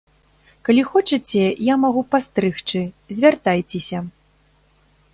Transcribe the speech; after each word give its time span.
Калі 0.69 0.83
хочаце, 0.93 1.43
я 1.67 1.75
магу 1.83 2.01
пастрыгчы, 2.15 2.81
звяртайцеся! 3.19 3.99